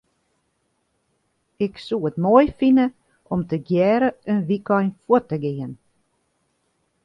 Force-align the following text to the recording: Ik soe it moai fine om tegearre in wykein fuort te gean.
Ik 1.65 1.73
soe 1.85 2.05
it 2.09 2.17
moai 2.23 2.47
fine 2.59 2.85
om 3.33 3.41
tegearre 3.49 4.09
in 4.31 4.39
wykein 4.47 4.89
fuort 5.01 5.25
te 5.29 5.37
gean. 5.43 5.73